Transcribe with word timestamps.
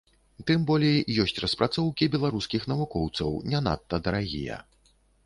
Тым 0.45 0.61
болей, 0.69 0.95
ёсць 1.23 1.41
распрацоўкі 1.43 2.07
беларускіх 2.15 2.65
навукоўцаў, 2.71 3.29
не 3.53 3.59
надта 3.67 3.95
дарагія. 4.09 4.57